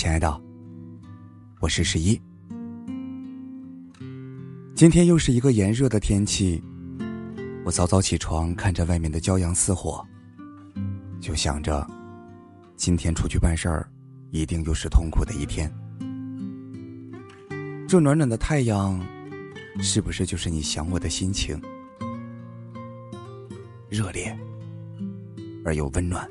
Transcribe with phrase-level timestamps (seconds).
[0.00, 0.40] 亲爱的，
[1.60, 2.18] 我是十一。
[4.74, 6.64] 今天又是一个炎热的天气，
[7.66, 10.02] 我早早起床，看着外面的骄阳似火，
[11.20, 11.86] 就想着
[12.76, 13.86] 今天出去办事儿，
[14.30, 15.70] 一定又是痛苦的一天。
[17.86, 18.98] 这暖暖的太阳，
[19.82, 21.60] 是不是就是你想我的心情？
[23.90, 24.34] 热烈
[25.62, 26.26] 而又温暖。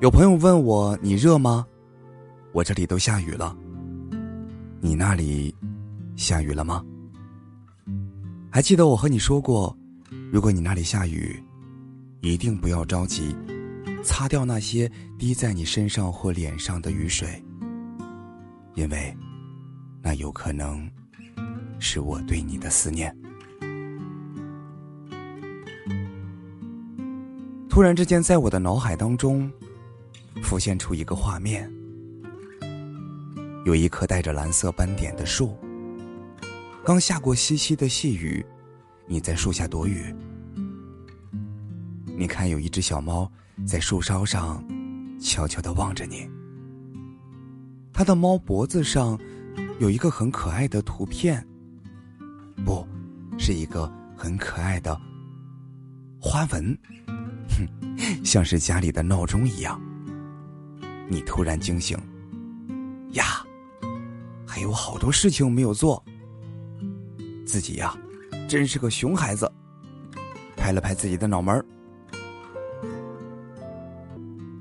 [0.00, 1.66] 有朋友问我：“你热吗？”
[2.52, 3.54] 我这里都下雨了。
[4.80, 5.54] 你那里
[6.16, 6.82] 下雨了吗？
[8.50, 9.76] 还记得我和你说过，
[10.32, 11.38] 如果你那里下雨，
[12.22, 13.36] 一定不要着急，
[14.02, 17.28] 擦掉那些滴在你身上或脸上的雨水，
[18.76, 19.14] 因为
[20.00, 20.90] 那有可能
[21.78, 23.14] 是我对你的思念。
[27.68, 29.52] 突然之间，在我的脑海当中。
[30.42, 31.70] 浮现出一个画面：
[33.64, 35.56] 有一棵带着蓝色斑点的树，
[36.84, 38.44] 刚下过淅淅的细雨，
[39.06, 40.14] 你在树下躲雨。
[42.16, 43.30] 你看，有一只小猫
[43.66, 44.62] 在树梢上
[45.20, 46.28] 悄悄的望着你。
[47.92, 49.18] 它的猫脖子上
[49.78, 51.46] 有一个很可爱的图片，
[52.64, 52.86] 不，
[53.38, 54.98] 是一个很可爱的
[56.18, 56.76] 花纹，
[57.48, 59.80] 哼，像是家里的闹钟一样。
[61.12, 61.98] 你突然惊醒，
[63.14, 63.44] 呀，
[64.46, 66.00] 还有好多事情没有做。
[67.44, 67.98] 自己呀，
[68.48, 69.50] 真是个熊孩子。
[70.56, 71.64] 拍了拍自己的脑门，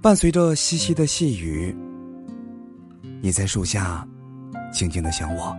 [0.01, 1.75] 伴随着淅淅的细雨，
[3.21, 4.07] 你在树下
[4.73, 5.55] 静静的想我。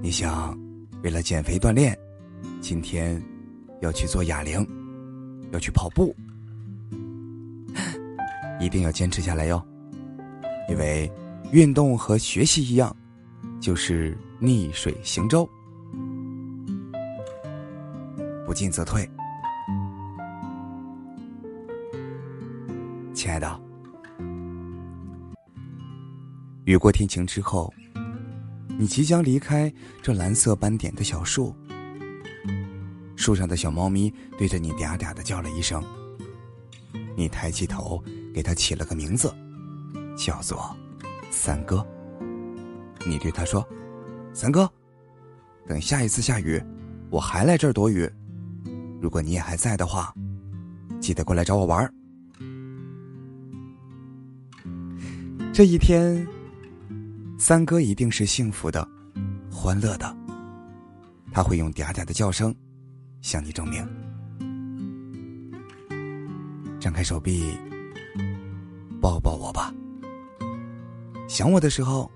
[0.00, 0.56] 你想，
[1.02, 1.98] 为了减肥锻炼，
[2.60, 3.20] 今天
[3.80, 4.64] 要去做哑铃，
[5.50, 6.14] 要去跑步。
[8.60, 9.62] 一定要坚持下来哟，
[10.68, 11.10] 因为
[11.52, 12.94] 运动和学习一样，
[13.60, 15.48] 就是逆水行舟，
[18.44, 19.08] 不进则退。
[23.14, 23.60] 亲爱的，
[26.64, 27.72] 雨过天晴之后，
[28.78, 31.54] 你即将离开这蓝色斑点的小树，
[33.16, 35.82] 树上的小猫咪对着你嗲嗲的叫了一声，
[37.16, 38.02] 你抬起头。
[38.38, 39.34] 给他起了个名字，
[40.16, 40.72] 叫做
[41.28, 41.84] 三哥。
[43.04, 43.66] 你对他说
[44.32, 44.70] ：“三哥，
[45.66, 46.62] 等下一次下雨，
[47.10, 48.08] 我还来这儿躲雨。
[49.02, 50.14] 如果你也还在的话，
[51.00, 51.92] 记得过来找我玩。”
[55.52, 56.24] 这一天，
[57.40, 58.88] 三哥一定是幸福的、
[59.50, 60.16] 欢乐的。
[61.32, 62.54] 他会用嗲嗲的叫声
[63.20, 63.84] 向你证明。
[66.78, 67.58] 张开手臂。
[69.08, 69.72] 抱抱我吧，
[71.26, 72.10] 想我的时候，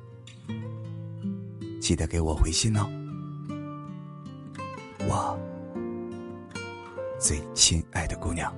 [1.81, 2.87] 记得给我回信哦。
[5.09, 5.39] 我
[7.19, 8.55] 最亲爱的姑娘。